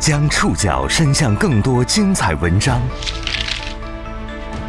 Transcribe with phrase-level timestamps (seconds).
[0.00, 2.80] 将触角伸向更多精彩文章，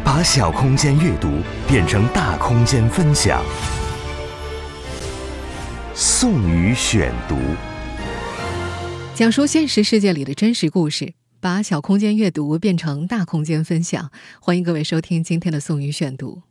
[0.04, 1.38] 把小空间阅读
[1.68, 3.40] 变成大空间分享。
[5.94, 7.36] 宋宇选读，
[9.14, 14.10] 讲述现实世界里的真实故事，把小空间阅读变成大空间分享。
[14.40, 16.42] 欢迎各位收听今天的宋宇选读。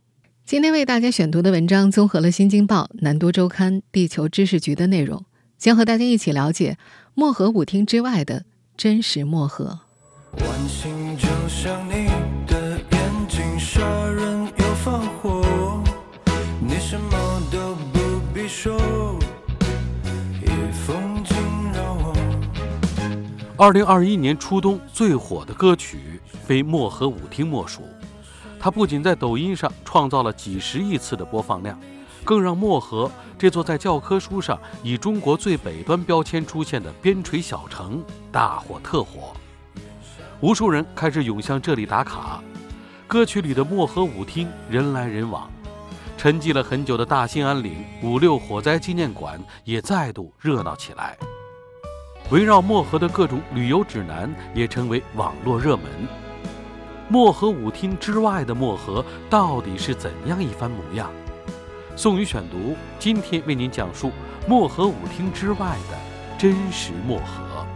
[0.46, 5.26] 今天为大家选读的文章综合了《新京报》《南都周刊》《地球知识局》的内容，
[5.58, 6.78] 将和大家一起了解
[7.12, 8.46] 漠河舞厅之外的
[8.80, 9.78] 真实漠河。
[10.38, 12.06] 晚星就像你
[12.46, 15.82] 的眼睛，杀人又放火，
[16.58, 17.98] 你什么都不
[18.32, 18.74] 必说，
[20.40, 21.36] 一封惊
[21.74, 22.14] 扰我。
[23.58, 27.82] 二零二一年初冬最火的歌曲非漠河舞厅莫属。
[28.58, 31.78] 它不仅在抖音上创造了几十亿次的播放量，
[32.30, 39.32] 更让漠河这座在教科书上以中国最北端标签出现的边陲小城大火特火。
[40.40, 42.40] 无数人开始涌向这里打卡。
[43.08, 45.50] 歌曲里的漠河舞厅人来人往，
[46.16, 51.18] 沉寂了很久的大兴安岭五六火灾纪念馆也再度热闹起来。
[52.30, 55.86] 围绕漠河的各种旅游指南也成为网络热门。
[57.08, 61.10] 漠河舞厅之外的漠河到底是怎样一番模样？
[62.00, 64.10] 宋宇选读今天为您讲述
[64.48, 65.98] 漠河舞厅之外的
[66.38, 67.66] 真实漠河。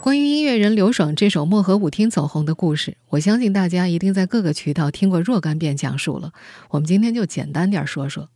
[0.00, 6.32] 关于音乐人刘爽这首《漠河舞厅》走红的故事，我相信大家一定在各个渠道听过若干遍讲述了。
[6.70, 8.30] 我们今天就简单点说说。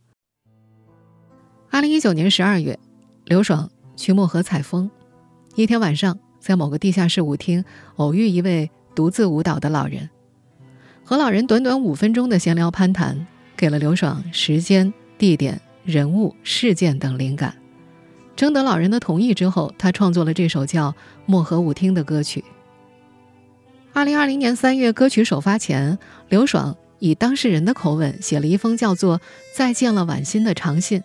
[1.71, 2.77] 二零一九年十二月，
[3.25, 4.91] 刘爽去漠河采风。
[5.55, 7.63] 一天晚上，在某个地下室舞厅
[7.95, 10.09] 偶遇一位独自舞蹈的老人，
[11.05, 13.25] 和老人短短五分钟的闲聊攀谈，
[13.55, 17.55] 给了刘爽时间、地点、人物、事件等灵感。
[18.35, 20.91] 征得老人的同意之后，他创作了这首叫
[21.25, 22.43] 《漠河舞厅》的歌曲。
[23.93, 29.19] 二零二零年三月，歌曲首发前，刘爽以当事人的口吻写了一封叫做
[29.55, 31.01] 《再见了，婉心》的长信。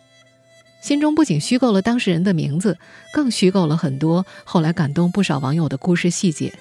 [0.80, 2.78] 心中不仅虚构了当事人的名字，
[3.12, 6.52] 更虚构了很多后来感动不少网友的故事细节。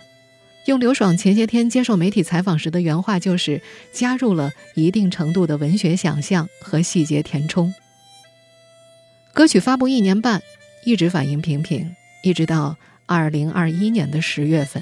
[0.65, 7.73] 用刘爽前些天接受媒体采访时的原话，就是加入了一定程度的文学想象和细节填充。
[9.33, 10.41] 歌曲发布一年半。
[10.85, 11.93] 一直反应平平，
[12.23, 14.81] 一直到二零二一年的十月份。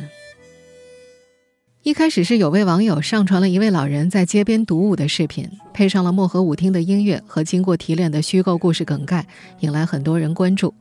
[1.87, 9.25] 一开始是有位网友上传了一位老人在街边独舞的视频，配上了漠河舞厅的音乐和经过提炼的虚构故事梗概，
[9.61, 10.73] 引来很多人关注。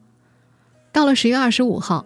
[0.91, 2.05] 到了十月二十五号，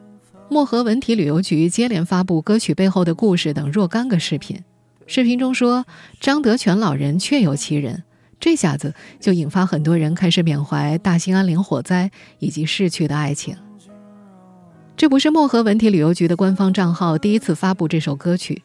[0.51, 4.63] 漠河文体旅游局接连发布歌曲背后的故事等若干个视频，
[5.07, 5.87] 视频中说
[6.21, 8.03] 张德全老人确有其人。
[8.39, 13.57] 这下子就引发很多人开始缅怀大兴安岭火灾以及逝去的爱情。
[14.95, 18.63] 这不是漠河文体旅游局的官方账号第一次发布这首歌曲，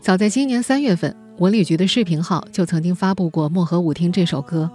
[0.00, 4.70] 早在今年三月份，文旅局的视频号就曾经发布过《漠河舞厅》这首歌，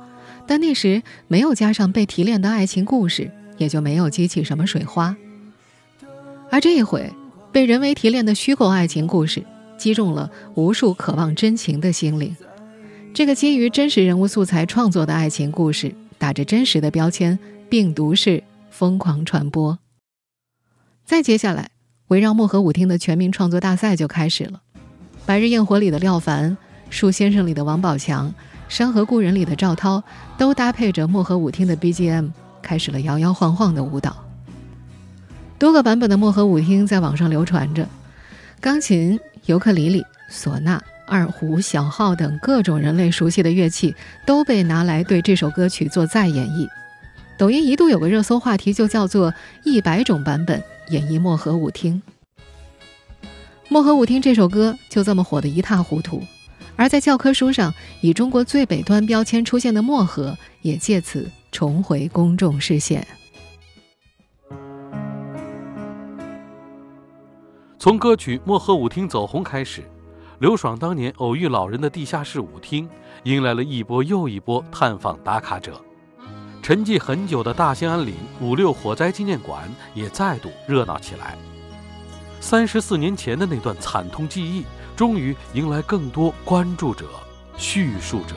[0.46, 5.16] 但那时没有加上被提炼的爱情故事，也就没有激起什么水花。
[6.52, 7.12] 而这一回，
[7.52, 9.44] 被人为提炼的虚构爱情故事，
[9.78, 12.36] 击中了无数渴望真情的心灵。
[13.14, 19.80] 这个基于真实人物素材创作的爱情故事，打着真实的标签，病毒式疯狂传播。
[21.06, 21.72] 再接下来，
[22.10, 24.52] 围绕漠河舞厅的全民创作大赛就开始了。
[25.26, 26.52] 《白日焰火》里的廖凡，
[26.90, 28.30] 《树先生》里的王宝强，
[28.68, 30.04] 《山河故人》里的赵涛，
[30.38, 32.30] 都搭配着漠河舞厅的 BGM，
[32.62, 34.14] 开始了摇摇晃晃的舞蹈。
[35.58, 37.88] 多个版本的漠河舞厅在网上流传着，
[38.60, 40.82] 钢琴、尤克里里、唢呐。
[41.06, 43.94] 二胡、小号等各种人类熟悉的乐器
[44.26, 46.68] 都被拿来对这首歌曲做再演绎。
[47.38, 52.02] 抖音一度有个热搜话题，就叫做“一百种版本演绎漠河舞厅”。
[53.70, 56.22] 漠河舞厅这首歌就这么火得一塌糊涂，
[56.76, 63.06] 而在教科书上以中国最北端标签出现的漠河，也借此重回公众视线。
[67.80, 69.84] 从歌曲《漠河舞厅》走红开始。
[70.40, 72.90] 刘爽当年偶遇老人的地下室舞厅，
[73.24, 75.82] 迎来了一波又一波探访打卡者。
[76.62, 81.38] 沉寂很久的大兴安岭五六火灾纪念馆也再度热闹起来。
[82.44, 84.66] 三十四年前的那段惨痛记忆，
[84.98, 87.06] 终于迎来更多关注者、
[87.56, 88.36] 叙述者。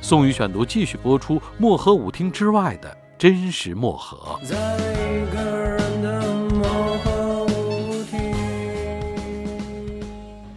[0.00, 4.40] 宋宇选读继续播出漠河舞厅之外的真实漠河。
[4.42, 4.56] 这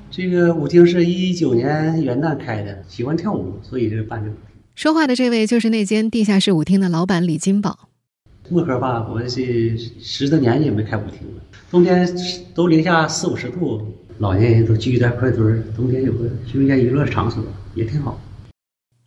[0.09, 4.35] 这个舞厅是一九年元旦开的，喜欢跳舞，所以这个办这个。
[4.73, 7.90] 说话的这位就是那间地下室舞厅的老板李金宝。
[8.51, 11.41] 漠河吧，我是十多年也没开舞厅了。
[11.69, 12.05] 冬天
[12.53, 13.81] 都零下四五十度，
[14.17, 17.41] 老年人都聚在一块堆儿，冬天有个休闲娱乐场所
[17.75, 18.19] 也挺好。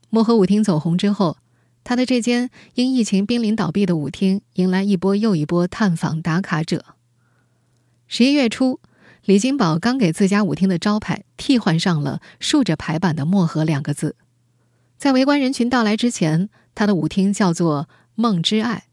[0.08, 1.37] 漠河舞厅走红之后，
[1.85, 6.82] 他的这间因疫情濒临倒闭的舞厅迎来一波又一波探访打卡者。
[8.08, 8.81] 十一月初，
[9.26, 14.17] 李金宝刚给自家舞厅的招牌替换上了竖着排版的“漠河”两个字。
[14.96, 18.85] 在围观人群到来之前，他的舞厅叫做“梦之爱”。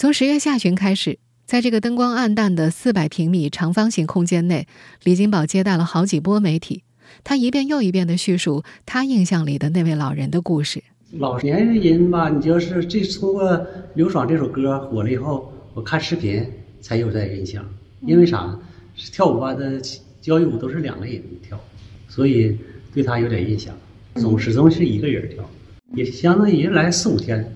[0.00, 4.68] 从十月下旬开始，在这个灯光暗淡的四百平米长方形空间内，
[5.02, 6.84] 李金宝接待了好几波媒体。
[7.24, 10.80] 他一遍又一遍地叙述他印象里的那位老人的故事。
[11.14, 13.50] 老年人吧，你就是这通过
[13.94, 16.48] 《刘爽》这首歌火了以后，我看视频
[16.80, 17.68] 才有这印象。
[18.02, 18.56] 因为啥？
[18.94, 19.82] 跳舞吧的
[20.20, 21.58] 交谊舞都是两个人跳，
[22.06, 22.56] 所以
[22.94, 23.74] 对他有点印象。
[24.14, 25.50] 总始终是一个人跳，
[25.96, 27.52] 也相当于来四五天。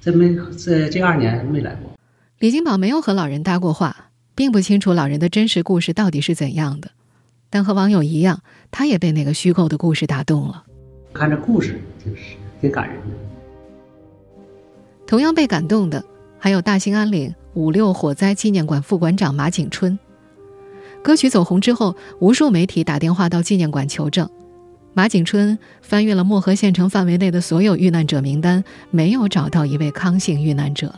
[0.00, 1.90] 这没这这二年没来过。
[2.38, 6.90] 李金宝没有和老人搭过话，并不清楚老人的真实故事到底是怎样的。
[7.50, 10.64] 但和网友一样，他也被那个虚构的故事打动了。
[11.12, 12.14] 看这故事挺
[12.60, 13.16] 挺感人的。
[15.06, 16.04] 同样被感动的
[16.38, 19.98] 还有大兴安岭五六火灾纪念馆副馆长马景春。
[21.02, 24.30] 歌曲走红之后，无数媒体打电话到纪念馆求证。
[24.92, 30.92] 马景春翻阅了漠河县城范围内的所有遇难者名单，没有找到一位康姓遇难者。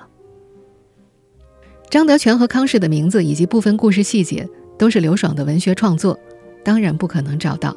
[1.90, 4.48] 张德全和康氏的名字以及部分故事细节
[4.78, 6.18] 都是刘爽的文学创作，
[6.64, 7.76] 当然不可能找到。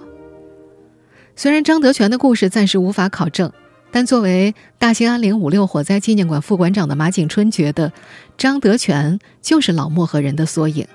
[1.35, 3.51] 虽然张德全的故事暂时无法考证，
[3.91, 7.91] 但作为大兴安岭五六火灾纪念馆副馆长的马景春觉得，
[8.37, 10.87] 张德全就是老漠河人的缩影。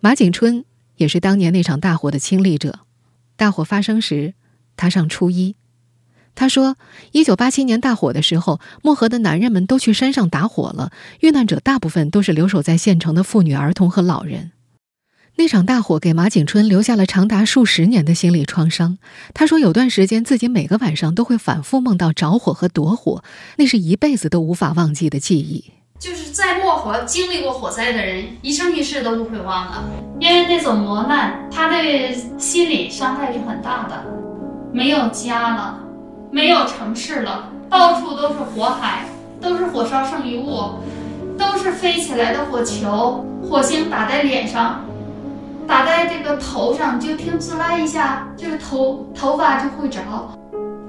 [0.00, 0.64] 马景春
[0.96, 2.80] 也是当年那场大火的亲历者。
[3.40, 4.34] 大火发生时，
[4.76, 5.56] 他上初一。
[6.34, 6.76] 他说
[7.12, 14.52] ：“一九八七年大火的时候，漠河的男人们都去山上打火了，遇难者大部分都是留守在县城的妇女、儿童和老人。
[15.36, 18.98] 那场大火给马景春留下了长达数十年的心理创伤。
[19.32, 23.24] 他说，有段时间自己每个晚上都会反复梦到着火和躲火，
[23.56, 29.84] 那是一辈子都无法忘记的记忆。”就是在漠河经历过火灾的人，一生一世都不会忘了，
[30.18, 31.76] 因为那种磨难，他的
[32.38, 34.02] 心理伤害是很大的。
[34.72, 35.78] 没有家了，
[36.30, 39.04] 没有城市了，到处都是火海，
[39.42, 40.70] 都是火烧剩余物，
[41.36, 44.82] 都是飞起来的火球，火星打在脸上，
[45.66, 50.00] 打在这个头上，就听滋啦一下，这个头头发就会着。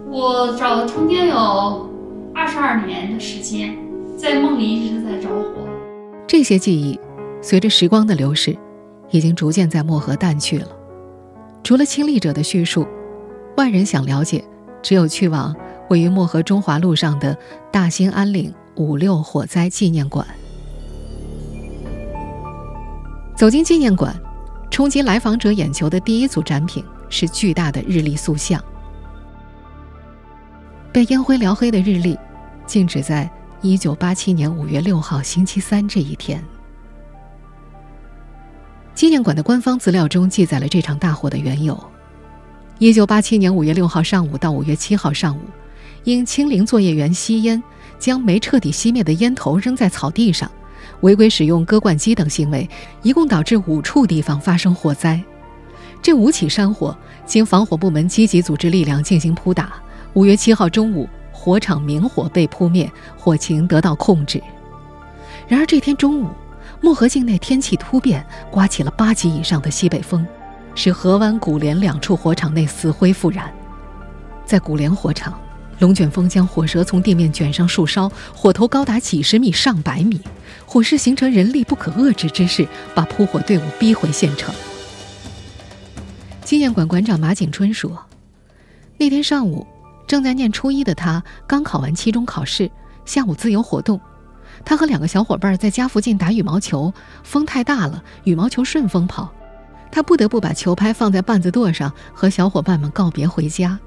[0.09, 1.89] 我找了曾经有
[2.33, 3.77] 二十二年的时间。
[4.21, 5.67] 在梦里一直在着火，
[6.27, 6.99] 这些记忆
[7.41, 8.55] 随着时光的流逝，
[9.09, 10.67] 已经逐渐在漠河淡去了。
[11.63, 12.87] 除了亲历者的叙述，
[13.57, 14.43] 外人想了解，
[14.83, 15.55] 只有去往
[15.89, 17.35] 位于漠河中华路上的
[17.71, 20.23] 大兴安岭五六火灾纪念馆。
[23.35, 24.15] 走进纪念馆，
[24.69, 28.63] 冲击来访者眼球的第一组展品是巨大的日历塑像。
[30.93, 32.15] 被烟灰燎黑的日历，
[32.67, 33.27] 静止在。
[33.63, 36.43] 一九八七年五月六号星期三这一天，
[38.95, 41.79] 纪念馆的官方资料中记载了这场大火的缘由：
[42.79, 45.41] 一九八七年五月六号上午到五月七号上午，
[46.05, 47.61] 因清零作业员吸烟，
[47.99, 50.51] 将没彻底熄灭的烟头扔在草地上，
[51.01, 52.67] 违规使用割灌机等行为，
[53.03, 55.23] 一共导致五处地方发生火灾。
[56.01, 59.73] 这五起山火经防火部门积极组织力量进行扑打，
[60.13, 61.07] 五月七号中午。
[61.41, 64.39] 火场明火被扑灭，火情得到控制。
[65.47, 66.29] 然而这天中午，
[66.81, 70.23] 漠河境内天气突变，刮起了八级以上的西北风，
[70.75, 73.51] 使河湾、古莲两处火场内死灰复燃。
[74.45, 75.41] 在古莲火场，
[75.79, 80.21] 龙卷风将火舌从地面卷上树梢，火头高达几十米、上百米，
[80.67, 84.53] 火势形成人力不可遏制之势，把扑火队伍逼回县城。
[86.43, 88.05] 纪念馆馆长马景春说
[88.99, 89.65] ：“那天上午。”
[90.11, 92.69] 正在念初一的他刚考完期中考试，
[93.05, 93.97] 下午自由活动。
[94.65, 99.31] 他和两个小伙伴在家附近打羽毛球，风太大了，羽毛球顺风跑，
[99.89, 103.79] 他不得不把球拍放在绊子垛上，和小伙伴们告别回家。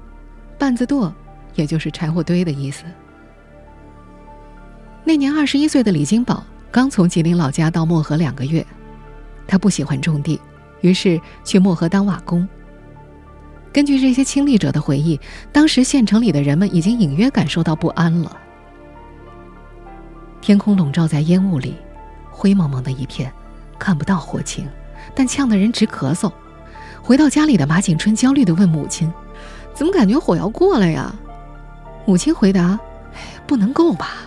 [0.57, 1.13] 绊子垛，
[1.53, 2.85] 也就是柴火堆的意思。
[5.03, 8.65] 那年二十一岁的李金宝刚从吉林老家到漠河两个月，
[9.45, 10.41] 他不喜欢种地，
[10.81, 12.49] 于是去漠河当瓦工。
[13.75, 15.19] 根据这些亲历者的回忆，
[15.51, 18.37] 当时县城里的人们已经隐约感受到不安了。
[20.39, 21.75] 天空笼罩在烟雾里，
[22.31, 23.29] 灰蒙蒙的一片，
[23.77, 24.65] 看不到火情，
[25.13, 26.31] 但呛得人直咳嗽。
[27.01, 29.11] 回到家里的马景春焦虑地问母亲
[29.75, 31.13] ：“怎么感觉火要过了呀？”
[32.07, 32.79] 母亲回答
[33.45, 34.19] ：“不能够吧。”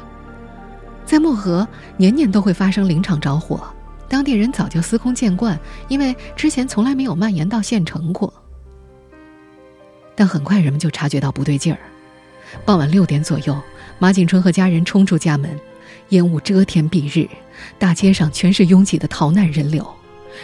[1.08, 3.66] 在漠河，年年都会发生林场着火，
[4.10, 8.30] 当地人早就司空见惯，因为之前从来没有蔓延到县城过。
[10.18, 11.78] 但很快人们就察觉到不对劲儿。
[12.64, 13.56] 傍晚六点左右，
[14.00, 15.48] 马景春和家人冲出家门，
[16.08, 17.28] 烟雾遮天蔽日，
[17.78, 19.88] 大街上全是拥挤的逃难人流。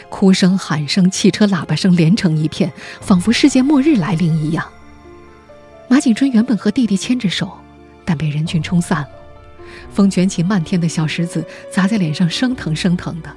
[0.08, 4.64] 哭声、喊声、汽车喇叭声连成一片，仿佛世界末日来临一样。
[5.88, 7.50] 马景春原本和弟弟牵着手，
[8.04, 9.08] 但被人群冲散了。
[9.92, 13.30] 风卷起漫天的小石子，砸在脸上，生疼生疼的。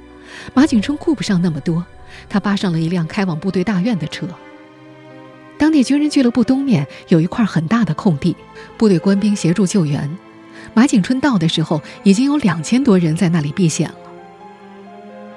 [0.54, 1.84] 马景春顾不上那么多，
[2.28, 4.28] 他扒上了一辆开往部队大院的车。
[5.58, 8.34] 当地军人俱乐部东面有一块很大的空地，
[8.76, 10.08] 部队官兵协助救援。
[10.72, 13.96] 马景春到的时候，已经有两千多人在那里避险了。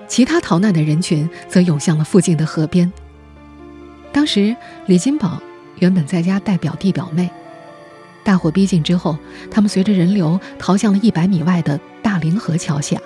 [0.08, 2.92] 其他逃难的人群则涌向了附近的河边。
[4.12, 5.42] 当时，李金宝
[5.80, 7.30] 原本在家带表弟表妹。
[8.24, 9.18] 大火逼近之后，
[9.50, 13.02] 他们随着人流逃向了一百米外的大凌河桥下。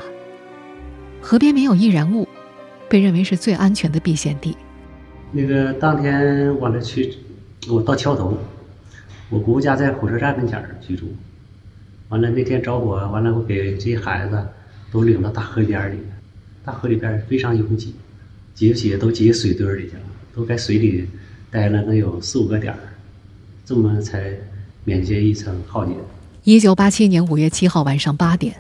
[1.22, 2.28] 河边没有易燃物，
[2.90, 4.58] 被认为是最安全的避险地。
[5.38, 7.14] 那个当天我那去，
[7.68, 8.38] 我到桥头，
[9.30, 11.14] 我姑姑家在火车站跟前儿居住。
[12.08, 14.48] 完了那天着火，完了我给这些孩子
[14.94, 15.98] 都领到大河边儿里。
[16.64, 17.94] 大河里边非常拥挤，
[18.54, 21.06] 挤挤都挤水堆里去了，都在水里
[21.52, 22.80] 待了能有四五个点儿，
[23.66, 24.32] 这么才
[24.86, 25.92] 免接一层浩劫。
[26.46, 28.56] 一九八七年五月七号晚上八点，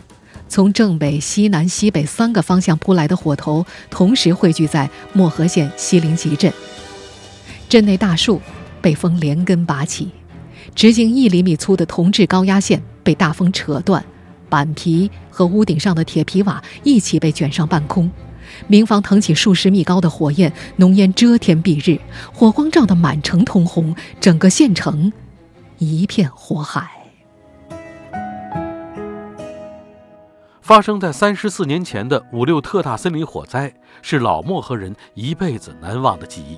[0.47, 6.51] 从正北、西南、西北三个方向扑来的火头同时汇聚在漠河县西陵集镇。
[7.67, 8.39] 镇内大树
[8.81, 10.09] 被风连根拔起，
[10.73, 14.05] 直径一厘米粗的铜制高压线被大风扯断。
[14.47, 18.09] 板皮和屋顶上的铁皮瓦一起被卷上半空，
[18.67, 21.99] 民房腾起数十米高的火焰，浓烟遮天蔽日，
[22.31, 25.11] 火光照得满城通红，整个县城
[25.79, 26.94] 一片火海。
[30.65, 36.57] 发生在三十四年前的五六特大森林火灾，是老漠河人一辈子难忘的记忆。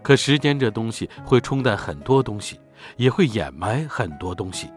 [0.00, 2.58] 可时间这东西会冲淡很多东西，
[2.96, 4.70] 也会掩埋很多东西。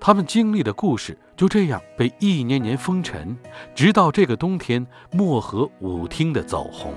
[0.00, 3.36] 他们经历的故事就这样被一年年封尘，
[3.74, 6.94] 直到这个冬天，漠河舞厅的走红。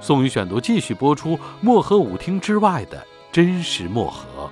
[0.00, 4.48] 宋宇选读继续播出漠河舞厅之外的真实漠河。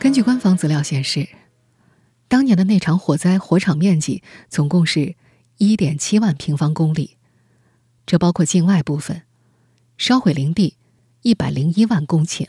[0.00, 1.28] 根据官方资料显示，
[2.28, 5.16] 当年的那场火灾火场面积总共是
[5.56, 7.16] 一点七万平方公里，
[8.06, 9.22] 这包括境外部分。
[9.96, 10.76] 烧毁林地
[11.22, 12.46] 一百零一万公顷，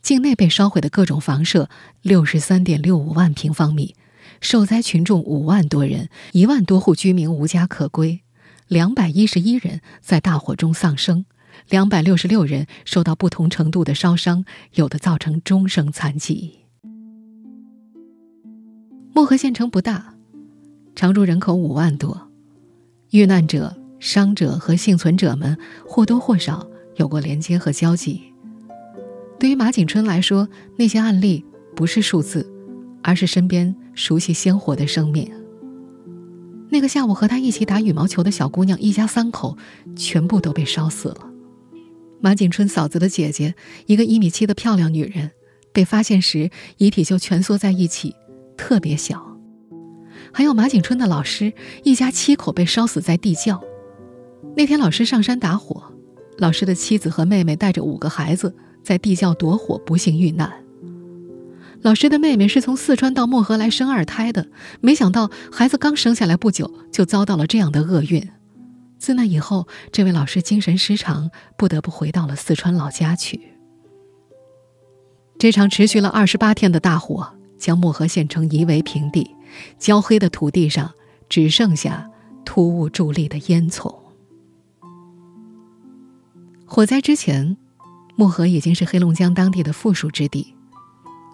[0.00, 1.68] 境内被烧毁的各种房舍
[2.00, 3.94] 六十三点六五万平方米，
[4.40, 8.22] 受灾群众五万多人，一万多户居民无家可归，
[8.66, 11.26] 两百一十一人在大火中丧生，
[11.68, 16.56] 两百六十六人受到不同程度的烧伤，有的造成终生残疾。
[19.20, 20.14] 漠河县城不大，
[20.96, 22.30] 常住人口五万多，
[23.10, 23.76] 遇难者。
[23.98, 28.22] 伤者和幸存者们或多或少有过连接和交集。
[29.38, 30.48] 对于马景春来说，
[30.78, 31.44] 那些案例
[31.76, 32.50] 不是数字，
[33.02, 35.30] 而是身边熟悉鲜活的生命。
[36.70, 39.58] 那个下午和他一起打羽毛球的小姑娘，一家三口
[39.94, 41.30] 全部都被烧死了。
[42.22, 45.32] 马景春嫂子的姐姐，一个一米七的漂亮女人，
[45.74, 48.14] 被发现时遗体就蜷缩在一起，
[48.60, 49.26] 特别小。
[50.34, 51.50] 还有马景春的老师，
[51.82, 53.58] 一家七口被烧死在地窖。
[54.54, 55.82] 那天老师上山打火，
[56.36, 60.52] 老师的妻子和妹妹带着五个孩子在地窖躲火，不幸遇难。
[61.80, 64.46] 老师的妹妹是从四川到漠河来生二胎的，
[64.82, 68.28] 没想到孩子刚生下来不久就遭到了这样的厄运。
[68.98, 73.40] 自那以后，这位老师精神失常，不得不回到了四川老家去。
[75.38, 79.30] 这场持续了二十八天的大火将漠河县城夷为平地，
[79.78, 80.90] 焦黑的土地上
[81.28, 82.10] 只剩下
[82.44, 83.94] 突兀伫立的烟囱。
[86.64, 87.56] 火灾之前，
[88.16, 90.54] 漠河已经是黑龙江当地的富庶之地，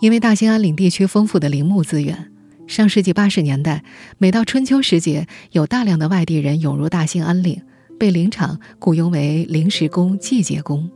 [0.01, 2.33] 因为大兴安岭地区丰富的林木资源。
[2.67, 3.85] 上世纪八十年代，
[4.19, 7.63] 每到春秋时节，有大量的外地人涌入大兴安岭，
[7.97, 10.91] 被林场雇佣为临时工、季节工。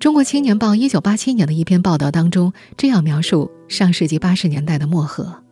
[0.00, 5.42] 中国青年报一九八七年的一篇报道当中，这样描述上世纪八十年代的漠河：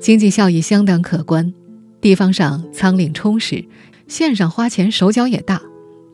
[0.00, 1.52] 经济效益相当可观，
[2.00, 3.68] 地方上仓廪充实，
[4.08, 5.60] 县上花钱手脚也大。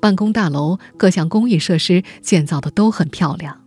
[0.01, 3.61] 办公大楼、各项公益设施建造的都很漂亮。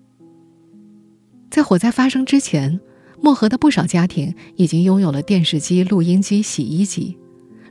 [1.50, 2.82] 在火灾发生之前，
[3.22, 7.18] 漠河的不少家庭已经拥有了电视机、录音机、洗衣机。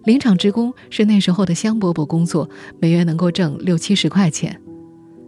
[0.05, 2.49] 林场职工是那时候的香饽饽工作，
[2.81, 4.59] 每月能够挣六七十块钱。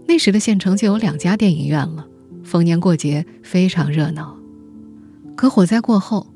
[0.07, 2.07] 那时的县城就有两家电影院了，
[2.43, 4.35] 逢年过节非常热闹。
[5.37, 6.27] 可火灾过后，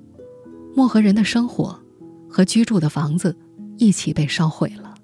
[0.77, 1.81] 漠河人的生活
[2.29, 3.35] 和居住的房子
[3.79, 4.95] 一起被烧毁了。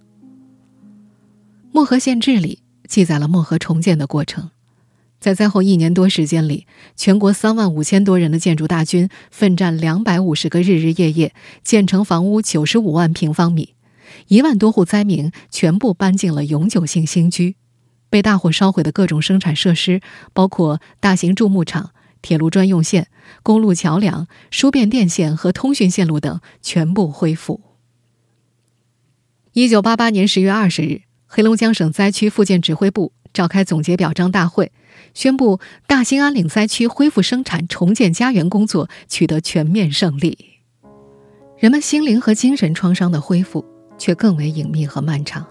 [1.72, 4.50] 漠河县志里记载了漠河重建的过程。
[5.18, 11.34] 在灾后一年多时间里，全国三万五千多人的建筑大军奋战两百五十个日日夜夜，
[11.64, 13.74] 建成房屋九十五万平方米，
[14.28, 17.56] 一万多户灾民全部搬进了永久性新居。
[18.10, 20.02] 被大火烧毁的各种生产设施，
[20.34, 21.90] 包括大型铸木厂、
[22.26, 23.06] 铁路专用线、
[23.44, 27.60] 公路桥梁、输变电线和通讯线路等，全部恢复。
[29.52, 34.72] 一九八八年十月二十日，黑龙江省灾区复建指挥部召开总结表彰大会。
[35.14, 40.36] 宣布大兴安岭灾区恢复生产、重建家园工作取得全面胜利。
[41.56, 43.64] 人们心灵和精神创伤的恢复
[43.98, 45.46] 却更为隐秘和漫长。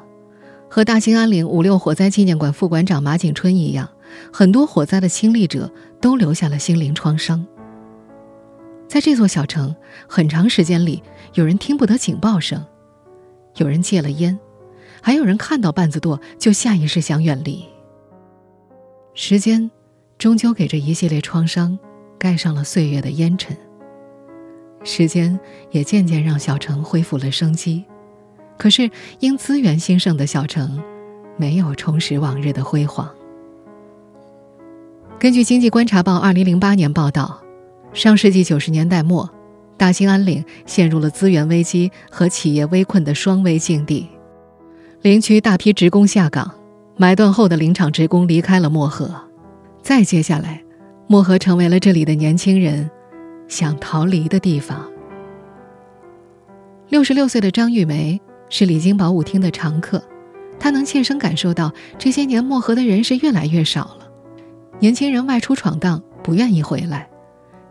[0.70, 3.88] 和大兴安岭五六火灾纪念馆副馆长马景春一样，
[4.34, 5.72] 很多火灾的亲历者
[6.06, 7.44] 都留下了心灵创伤。
[8.88, 9.76] 在这座小城，
[10.08, 11.02] 很长时间里，
[11.34, 12.64] 有人听不得警报声，
[13.56, 14.40] 有人戒了烟，
[15.02, 17.66] 还有人看到半子垛就下意识想远离。
[19.16, 19.72] 时间，
[20.20, 21.80] 终究给这一系列创伤
[22.20, 23.58] 盖上了岁月的烟尘。
[24.84, 25.40] 时间
[25.72, 27.84] 也渐渐让小城恢复了生机，
[28.60, 30.80] 可是因资源兴盛的小城，
[31.36, 33.12] 没有重拾往日的辉煌。
[35.18, 37.42] 根据《经济观察报》二零零八年报道，
[37.94, 39.30] 上世纪九十年代末，
[39.78, 44.10] 大兴安岭陷入了资源危机和企业危困的双危境地，
[45.02, 46.54] 林区大批职工下岗。
[46.98, 49.14] 买断后的林场职工离开了漠河，
[49.82, 50.64] 再接下来，
[51.08, 52.90] 漠河成为了这里的年轻人
[53.48, 54.86] 想逃离的地方。
[56.88, 58.20] 六十六岁的张玉梅
[58.50, 60.02] 是李金宝舞厅的常客，
[60.58, 64.05] 她能切身感受到这些年漠河的人是越来越少了，
[64.80, 67.10] 年轻人外出闯荡不愿意回来，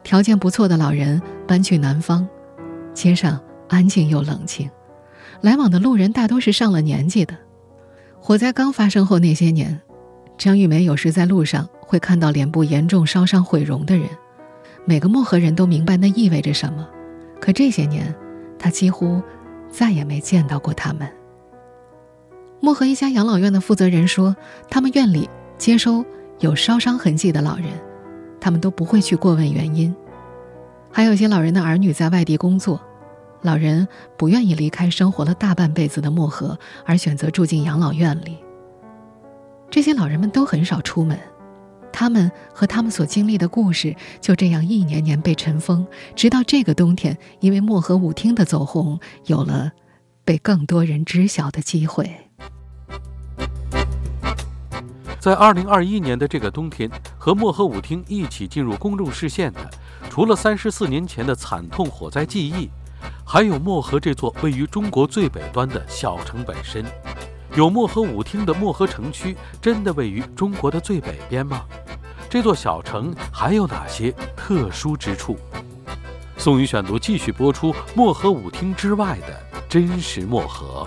[0.03, 2.27] 条件不错的老人搬去南方，
[2.95, 3.39] 街上
[3.69, 4.71] 安静又冷清，
[5.43, 7.37] 来往的路人大多是上了年纪的。
[8.19, 9.81] 火灾刚发生后那些年，
[10.39, 14.09] 张玉梅有时在路上会看到脸部严重烧伤毁容的人，
[14.87, 16.89] 每个漠河人都明白那意味着什么。
[17.39, 18.15] 可这些年，
[18.59, 19.23] 她几乎
[19.71, 21.07] 再也没见到过他们。
[22.61, 24.35] 漠河一家养老院的负责人说，
[24.71, 26.03] 他们院里接收
[26.41, 27.69] 有烧伤痕迹的老人，
[28.41, 29.95] 他们都不会去过问原因。
[30.91, 32.81] 还有些老人的儿女在外地工作。
[33.43, 38.39] 老人不愿意离开生活了大半辈子的漠河，而选择住进养老院里。
[39.69, 41.19] 这些老人们都很少出门，
[41.93, 49.73] 他们和他们所经历的故事就这样一年年被尘封，直到这个冬天，因为漠河舞厅的走红，有了
[50.25, 52.24] 被更多人知晓的机会。
[55.25, 59.71] 在二零二一年的这个冬天，和漠河舞厅一起进入公众视线的，
[60.11, 62.69] 除了三十四年前的惨痛火灾记忆。
[63.25, 66.85] 还有漠河这座位于中国最北端的小城本身，
[67.57, 71.65] 有漠河舞厅的漠河城区真的位于中国的最北边吗？
[72.29, 75.39] 这座小城还有哪些特殊之处？
[76.37, 80.87] 宋宇选读继续播出漠河舞厅之外的真实漠河。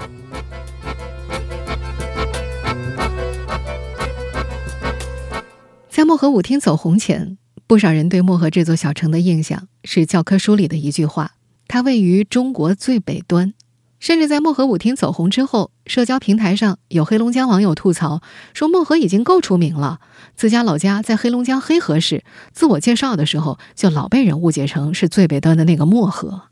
[5.97, 11.31] 在漠河舞厅走红前，不少人对漠河这座小城的印象是教科书里的一句话。
[11.67, 13.55] 它位于中国最北端，
[13.99, 18.21] 甚至在漠河舞厅走红之后，社交平台上有黑龙江网友吐槽
[18.53, 19.99] 说：“漠河已经够出名了，
[20.35, 26.43] 自家老家在黑龙江黑河市，自我介绍的时候就老被人误解成是最北端的那个漠河。”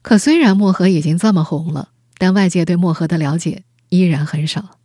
[0.00, 1.88] 可虽然漠河已经这么红了，
[2.18, 4.78] 但外界对漠河的了解依然很少。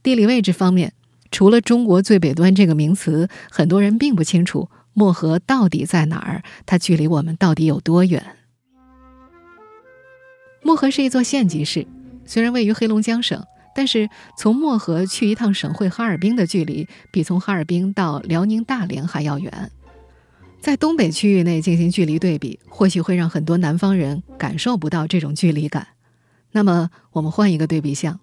[0.00, 0.92] 地理位置方面，
[1.30, 8.36] 除了“中国最北端”这个名词，很多人并不清楚漠河到底在哪儿，它距离我们到底有多远。
[10.62, 11.86] 漠河是一座县级市，
[12.26, 13.42] 虽然位于黑龙江省，
[13.74, 19.70] 但是从漠河去一趟省会哈尔滨的距离，比从哈尔滨到辽宁大连还要远。
[20.60, 25.86] 在东北区域内进行距离对比，或许会让很多南方人感受不到这种距离感。
[26.52, 28.20] 那么，我们换一个对比项，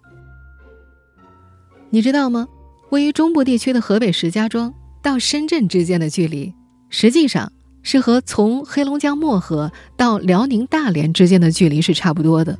[1.90, 2.46] 你知道吗？
[2.90, 4.72] 位于中部地区的河北石家庄
[5.02, 6.54] 到深圳之间的距离，
[6.90, 7.52] 实际上。
[7.80, 12.58] 是和从黑龙江漠河到辽宁大连之间的距离是差不多的，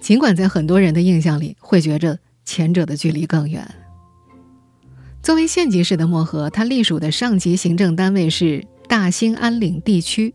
[0.00, 3.68] 尽管在很多人的印象里会觉着前者的距离更远。
[5.22, 10.32] 作为县级市的漠河，它隶属的上级行政单位是大兴安岭地区，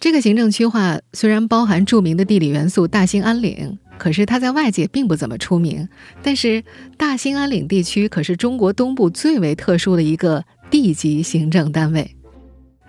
[0.00, 5.88] 这个行政区划虽然包含著名的地理元素大兴安岭，可是它在外界并不怎么出名。
[6.22, 6.64] 但是
[6.96, 12.14] 大兴安岭地区可是中国东部最为特殊的一个地级行政单位。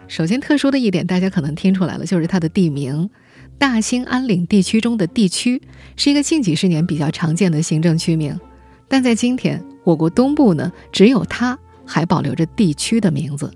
[0.08, 3.10] 首先，特殊的一点大家可能听出来了，就是它的地名。
[3.58, 5.62] 大兴安岭地区中的地区
[5.98, 8.40] 是一个近几十年比较常见的行政区名，
[8.88, 13.52] 但在今天，我国东部呢，只有它还保留着地区的名字。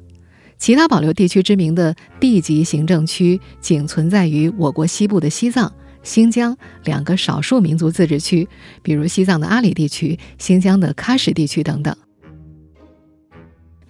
[0.59, 8.47] 其他保留地区之名的地级行政区，仅存在于我国西部的西藏、新疆两个少数民族自治区，
[8.81, 11.95] 比如西藏的阿里地区、新疆的喀什地区等等。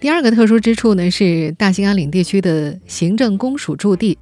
[0.00, 4.18] 第二个特殊之处呢，是大兴安岭地区的行政公署驻地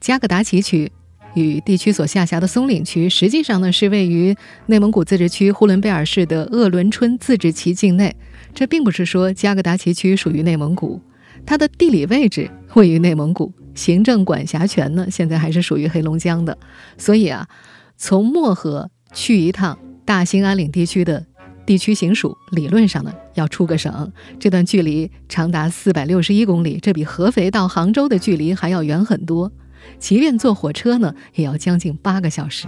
[0.00, 0.90] 加格达奇区
[1.34, 8.14] 与地区所下辖的松岭区，实际上呢是位于内蒙古自治区呼伦贝尔市的鄂伦春自治旗境内。
[8.54, 11.00] 这并不是说加格达奇区属于内蒙古。
[11.46, 16.56] 它的地理位置位于内蒙古，行政管辖权呢，现在还是属于黑龙江的。
[16.98, 17.48] 所以啊，
[17.96, 21.26] 从漠河去一趟大兴安岭地区的
[21.64, 29.52] 地区行署，理论上呢要出个省，这段距离长达四百六十一公里，这比合肥到杭州的距离还要远很多。
[29.98, 32.66] 即便坐火车呢，也要将近八个小时。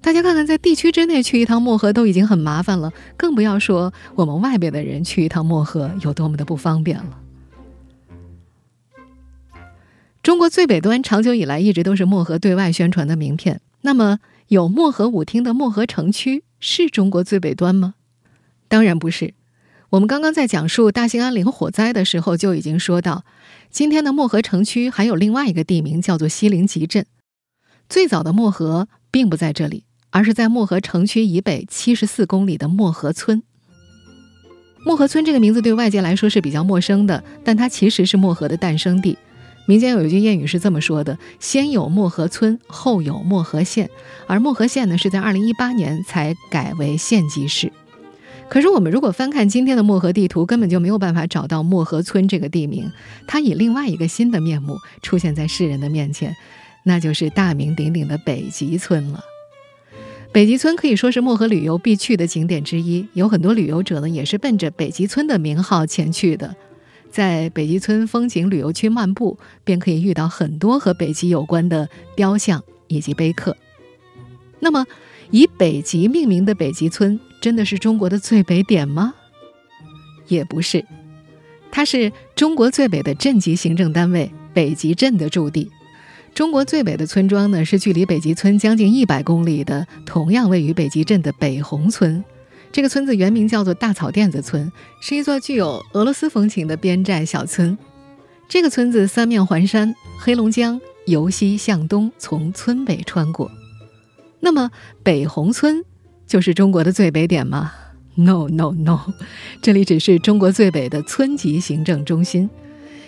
[0.00, 7.20] 大家看看，在地区之内去一趟漠河都已经很麻烦了，更不要说我们外边的人去一趟漠河有多么的不方便了。
[10.26, 13.60] 中国最北端长久以来一直都是漠河对外宣传的名片。
[13.82, 17.94] 那么，有漠河舞厅的漠河城区是中国最北端吗？
[18.66, 19.34] 当然不是。
[19.90, 23.24] 我们刚刚在讲述大兴安岭火灾的时候就已经说到，
[23.70, 27.06] 今天的漠河城区还有另外一个地名叫做西陵集镇。
[27.88, 33.44] 最早的漠河并不在这里，而是在漠河城区以北七十四公里的漠河村。
[34.84, 39.16] 漠河村这个名字对外界来说是比较陌生的，但它其实是漠河的诞生地。
[39.66, 43.90] 民间有一句谚语是这么说的：“先有漠河村，后有漠河县。”
[44.26, 47.72] 而漠河县呢，是在二零一八年才改为县级市。
[48.48, 52.90] 可是我们如果翻看今天的漠河地图，根本就没有办法找到漠河村这个地名。
[53.26, 56.36] 它以另外一个新的面目出现在世人的面前，
[56.84, 59.20] 那就是大名鼎鼎的北极村了。
[60.32, 66.54] 北极村可以说是漠河旅游必去的景点之一，有很多旅游者呢也是奔着北极村的名号前去的。
[67.16, 73.56] 在北极村风景旅游区漫步，便可以遇到很多和北极有关的雕像以及碑刻。
[74.60, 74.84] 那么，
[75.30, 79.14] 以北极命名的北极村，真的是中国的最北点吗？
[80.28, 80.84] 也不是，
[81.70, 85.70] 它是中国最北的镇级行政单位北极镇的驻地。
[86.34, 92.22] 中国最北的村庄呢，是距离北极村将近一百公里的，同样位于北极镇的北红村。
[92.76, 97.78] 这个村子原名叫做大草甸子村，是一座具有俄罗斯风情的边寨小村。
[98.50, 103.50] 这个村子三面环山，黑龙江由西向东从村北穿过。
[104.40, 104.70] 那么
[105.02, 105.82] 北红村
[106.26, 107.72] 就是中国的最北点吗
[108.14, 109.00] ？No No No，
[109.62, 112.50] 这里只是中国最北的村级行政中心。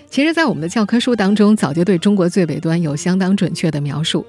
[0.08, 4.24] 其实，在我们的教科书当中，早就对中国最北端有相当准确的描述。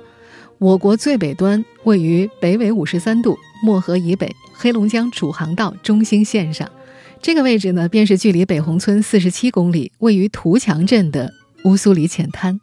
[0.57, 6.69] 我国最北端位于北纬五十三度，漠河以北，黑龙江主航道中心线上。
[7.21, 11.33] 这个位置呢，便是距离北红村四十七公里，位于图强镇的
[11.65, 12.59] 乌苏里浅滩。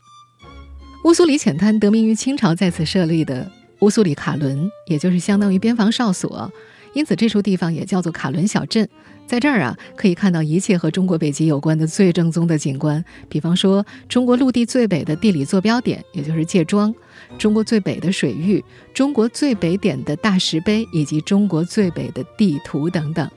[1.05, 6.51] 乌苏里浅滩得名于清朝在此设立的乌苏里卡伦，也就是相当于边防哨所，
[6.95, 8.89] 因此这处地方也叫做卡伦小镇。
[9.27, 16.93] 在这儿啊，可以看到一切和中国北极有关的最正宗的景观，比方说中国陆地最北的地理坐标点，也就是界庄；
[17.37, 18.63] 中国最北的水域；
[18.95, 23.29] 中国最北点的大石碑，以及中国最北的地图等等。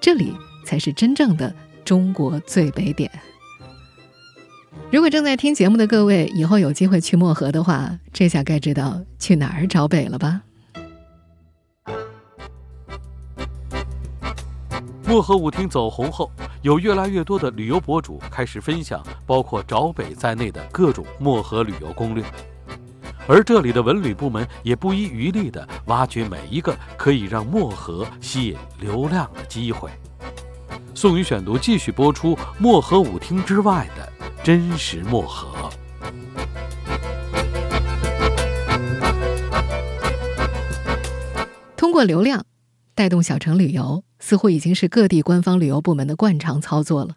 [0.00, 0.32] 这里
[0.64, 1.54] 才是真正的
[1.84, 3.10] 中国最北点。
[4.90, 10.42] 如果正在听节目的各位以后有机会去漠河的话，这下该知道去哪儿找北了吧？
[15.06, 16.30] 漠河舞厅走红后，
[16.62, 22.24] 有越来越多的旅游博主开始分享包括找北在内的各种漠河旅游攻略，
[23.28, 29.88] 而这里的文旅部门也不遗余力地挖掘每一个可以让漠河吸引流量的机会。
[30.92, 35.70] 宋宇选读继续播出漠河舞厅之外的真实漠河。
[41.76, 42.44] 通过流量
[42.96, 44.02] 带动小城旅游。
[44.18, 47.16] 似乎已经是各地官方旅游部门的惯常操作了。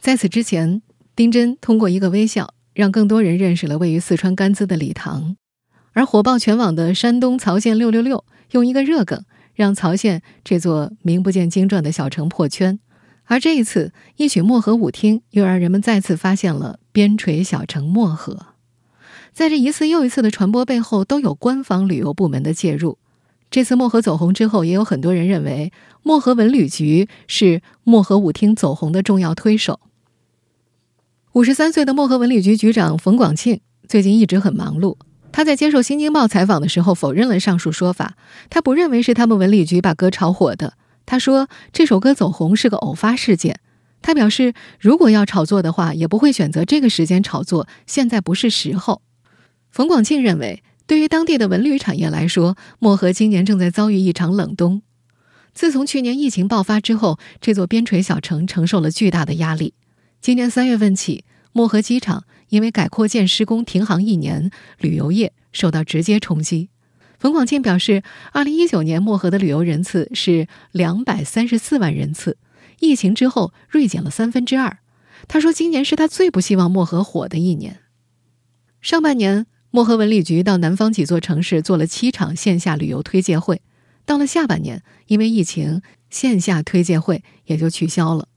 [0.00, 0.82] 在此之前，
[1.14, 5.36] 丁真通过一个微笑，让更多人认识了位于四川甘孜的礼堂；
[5.92, 12.80] 而火爆全网的山东曹县六六六，用一个热梗让曹县这座名不见经传的小城破圈。
[13.26, 18.46] 而这一次，一曲漠河舞厅又让人们再次发现了边陲小城漠河。
[19.32, 22.98] 在这一次又一次的传播背后，都有官方旅游部门的介入。
[23.54, 29.78] 这次漠河走红之后，也有很多人认为漠河文旅局是漠河舞厅走红的重要推手。
[31.34, 34.96] 五十三岁的漠河文旅局局长冯广庆最近一直很忙碌。
[35.30, 38.16] 他在接受《新京报》采访的时候否认了上述说法，
[38.50, 40.74] 他不认为是他们文旅局把歌炒火的。
[41.06, 43.60] 他说这首歌走红是个偶发事件。
[44.02, 49.00] 他表示，如果要炒作的话，也不会选择这个时间炒作，现在不是时候。
[49.70, 50.64] 冯广庆认为。
[50.86, 54.82] 对于当地的文旅产业来说，漠河今年正在遭遇一场冷冬。
[55.54, 59.72] 自从去年疫情爆发之后，这座边陲小城承受了巨大的压力。
[60.20, 66.68] 今年三月份起，漠河机场因为改扩建施工停航一年，旅游业受到直接冲击。
[67.18, 72.36] 冯广庆表示，二零一九年漠河的旅游人次是两百三十四万人次，
[72.80, 74.78] 疫情之后锐减了三分之二。
[75.28, 77.80] 他说，今年是他最不希望漠河火的一年。
[78.82, 79.46] 上半年。
[79.74, 83.60] 漠河文旅局到南方几座城市做了七场线下旅游推介会，
[84.06, 88.28] 到了下半年，因为疫情，线下推介会也就取消了。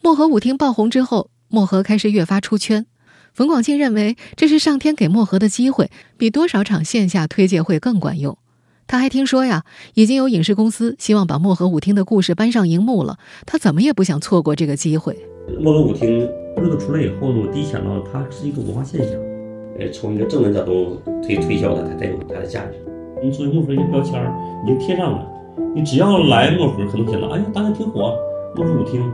[0.00, 2.86] 漠河舞厅爆红之后，漠河开始越发出圈。
[3.34, 8.38] 冯广庆认为，这是上天给漠河的机会，比多少场线下推介会更管用。
[8.86, 13.18] 他还听说呀，已经有影视公司希望把漠河舞厅的故事搬上荧幕了。
[13.44, 15.18] 他怎么也不想错过这个机会。
[15.60, 19.31] 漠河舞厅这个出来以后呢，我第一想到它是一个文化现象。
[19.78, 22.74] 呃，从一个正能角度推推销它，它才有它的价值。
[23.22, 24.32] 你作为墨盒一个标签儿，
[24.64, 25.26] 已经贴上了。
[25.74, 28.14] 你只要来漠河，可能想到，哎呀，当年挺火，
[28.54, 29.10] 墨盒舞厅。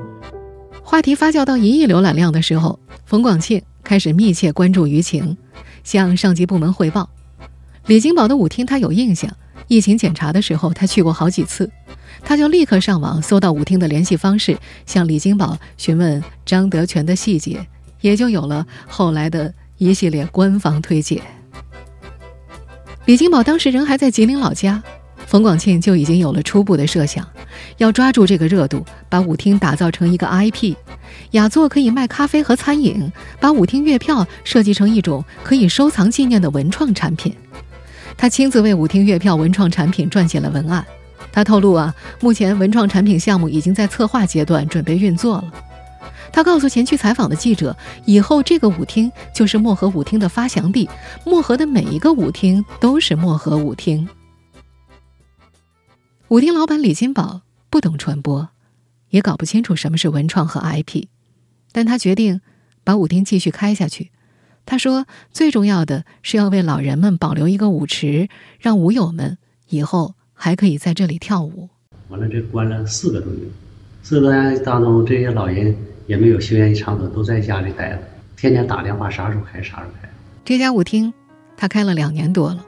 [0.82, 5.36] 话题发酵到一亿浏览量的时候，冯广庆开始密切关注舆情，
[5.84, 7.08] 向上级部门汇报。
[7.86, 9.30] 李金宝的舞厅他有印象，
[9.68, 11.70] 疫情检查的时候他去过好几次，
[12.22, 17.66] 他就立刻上网搜到舞厅的联系方式，向李金宝询问张德全的细节，
[18.00, 19.54] 也就有了后来的。
[19.78, 21.22] 一系列官方推介。
[23.06, 24.82] 李金宝当时人还在吉林老家，
[25.26, 27.26] 冯广庆就已经有了初步的设想，
[27.78, 30.74] 要抓住这个热度，把舞厅打造成一个 IP，
[31.30, 33.10] 雅座可以卖咖啡和餐饮，
[33.40, 37.34] 把舞厅月票设计成一种可以收藏纪念的文创产品。
[38.16, 40.84] 他亲自为舞厅月票文创产品撰写了文案。
[41.30, 45.52] 他透露啊，目前文创产品项目已经在策划阶段，准备运作了。
[46.32, 50.88] 他告诉前去采访的记者：“以后这个舞厅就是漠河舞厅的发祥地，
[51.24, 54.06] 漠河的每一个舞厅都是漠河舞厅。”
[56.28, 58.48] 舞厅老板李金宝不懂传播，
[59.10, 61.06] 也搞不清楚什么是文创和 IP，
[61.72, 62.40] 但他决定
[62.84, 64.10] 把舞厅继续开下去。
[64.66, 68.28] 他说：“最重要的是要为老人们保留一个舞池，
[68.60, 69.38] 让舞友们
[69.68, 71.70] 以后还可以在这里跳舞。”
[72.08, 73.40] 完了，这关了四个多月，
[74.02, 75.74] 四个多月当中，这些老人。
[76.08, 77.98] 也没有休闲场所，都在家里待着，
[78.34, 80.08] 天天打电话，啥时候开啥时候开。
[80.42, 81.12] 这家舞厅，
[81.54, 82.64] 他开了两年多了。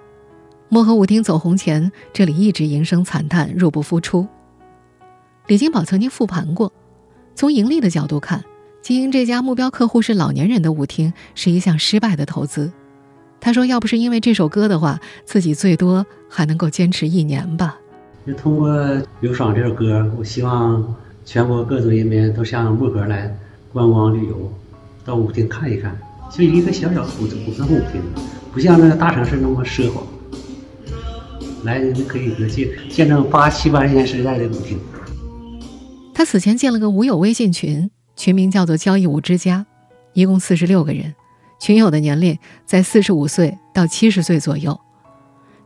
[0.68, 4.29] 漠河舞厅走红前，这里一直营生惨淡，入不敷出。
[5.46, 6.70] 李金宝曾经复盘过，
[7.35, 8.44] 从盈利的角度看，
[8.83, 12.70] 经营这家目标客户是老年人的舞厅是一项失败的投资。
[13.40, 17.79] 他说：“要不是因为这首歌的话，自己最多还能够坚持一年吧。”
[18.26, 18.70] 就通过
[19.20, 20.94] 《刘爽》这首歌，我希望。
[21.24, 23.35] 全国各族人民都向漠河来
[23.72, 24.52] 观光旅游，
[25.04, 25.96] 到舞厅看一看，
[26.30, 28.02] 就一个小小普通普通舞厅，
[28.52, 30.02] 不像那个大城市那么奢华。
[31.64, 34.78] 来人可以见见证八七八十年时代的舞厅。
[36.14, 39.66] 他死前建了个舞友微信群，群名叫做“交谊舞之家”，
[40.14, 41.14] 一共四十六个人，
[41.61, 44.80] 群友的年龄在四十五岁到七十岁左右，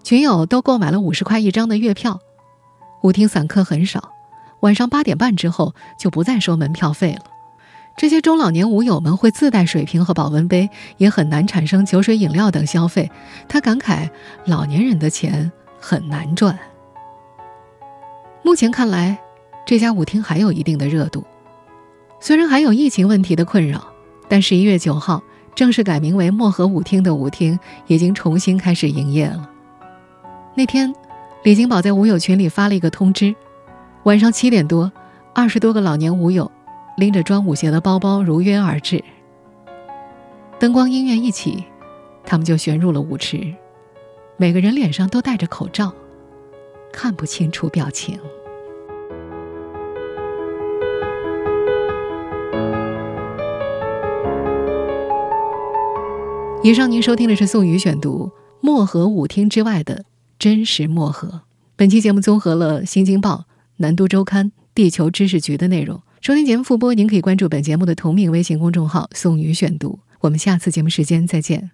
[0.03, 2.19] 群友都购买了五十块一张的月票，
[3.03, 4.14] 舞厅散客很少。
[4.65, 7.25] 晚上八点半之后就不再收门票费了。
[7.99, 13.11] 这些中老年舞友们会自带水瓶和保温杯，也很难产生酒水饮料等消费。
[13.47, 14.09] 他感慨：
[14.47, 16.59] 老年人的钱很难赚。
[18.43, 19.19] 目前看来，
[19.67, 21.23] 这家舞厅还有一定的热度，
[22.19, 23.87] 虽然还有疫情问题的困扰，
[24.31, 25.23] 但十一月九号
[25.55, 29.47] 正式改名为漠河舞厅的舞厅已经重新开始营业了。
[30.57, 30.93] 那天，
[31.43, 33.37] 李金宝在舞友群里发了一个通知。
[34.05, 34.93] 晚上七点多，
[35.35, 36.51] 二十多个老年舞友
[36.99, 39.03] 拎着装舞鞋的包包如约而至。
[40.61, 41.65] 灯光音乐一起，
[42.23, 43.55] 他们就旋入了舞池。
[44.37, 45.91] 每个人脸上都戴着口罩，
[46.93, 48.19] 看不清楚表情。
[56.63, 60.05] 以上您收听的是宋宇选读《漠河舞厅之外的
[60.39, 61.29] 真实漠河》。
[61.75, 63.47] 本期节目综合了《新京报》。
[63.77, 66.01] 南都周刊、地球知识局的内容。
[66.21, 69.99] 收听节目复播，您可以关注本节目的同名微信公众号“宋宇选读”。
[70.21, 71.71] 我们下次节目时间再见。